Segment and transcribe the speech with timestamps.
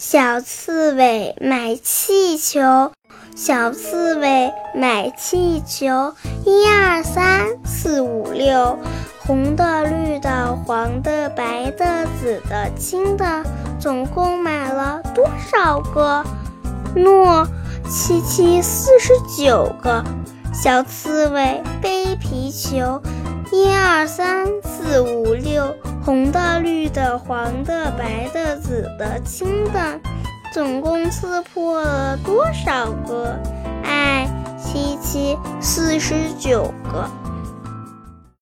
[0.00, 2.90] 小刺猬买气球，
[3.36, 6.14] 小刺猬买气球，
[6.46, 8.78] 一二三四五六，
[9.18, 13.44] 红的、绿的、黄的、白的、紫的、青的，
[13.78, 16.24] 总共买了多少个？
[16.96, 17.46] 诺，
[17.86, 20.02] 七七四十九个。
[20.50, 23.02] 小刺猬背皮球，
[23.52, 25.29] 一二三四五，
[26.02, 30.00] 红的、绿的、黄的、白的、紫的、青的，
[30.52, 33.38] 总共刺破了多少个？
[33.84, 37.08] 哎，七七四十九个。